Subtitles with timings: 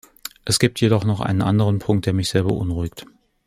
[0.45, 3.05] Es gibt jedoch noch einen anderen Punkt, der mich sehr beunruhigt.